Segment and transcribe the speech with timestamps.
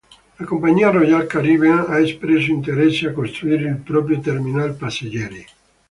[0.39, 5.45] La compagnia Royal Caribbean ha espresso interesse a costruire il proprio terminal passeggeri.